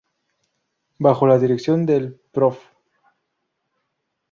[0.97, 2.57] Bajo la dirección del Prof.